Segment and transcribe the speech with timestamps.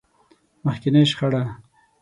[0.65, 1.41] مخکينۍ شخړه.